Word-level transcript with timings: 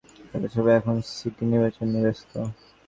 তারা 0.29 0.47
সবাই 0.55 0.73
এখন 0.79 0.95
সিটি 1.15 1.43
নির্বাচন 1.51 1.85
নিয়ে 1.91 2.03
ব্যস্ত। 2.05 2.31